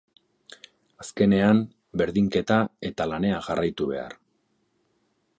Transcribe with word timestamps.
Azkenean, 1.03 1.59
berdinketa 2.01 2.57
eta 2.89 3.07
lanean 3.11 3.43
jarraitu 3.49 3.91
behar. 3.91 4.17